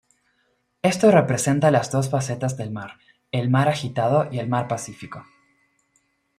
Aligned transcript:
Esto 0.81 1.11
representa 1.11 1.69
las 1.69 1.91
dos 1.91 2.09
facetas 2.09 2.57
del 2.57 2.71
mar, 2.71 2.95
el 3.31 3.51
mar 3.51 3.69
agitado 3.69 4.29
y 4.33 4.39
el 4.39 4.49
mar 4.49 4.67
pacífico. 4.67 5.27